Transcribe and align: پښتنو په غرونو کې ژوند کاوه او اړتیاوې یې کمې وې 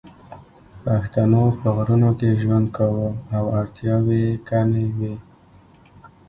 پښتنو 0.83 1.43
په 1.59 1.67
غرونو 1.75 2.09
کې 2.19 2.39
ژوند 2.41 2.67
کاوه 2.77 3.09
او 3.37 3.43
اړتیاوې 3.59 4.15
یې 4.25 4.33
کمې 4.49 4.85
وې 4.97 5.15